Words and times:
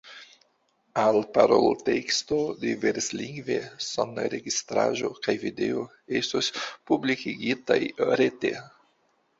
Alparolteksto 1.01 2.39
diverslingve, 2.63 3.59
sonregistraĵo 3.89 5.13
kaj 5.29 5.37
video 5.47 5.85
estos 6.23 6.51
publikigitaj 6.91 7.83
rete. 8.21 8.59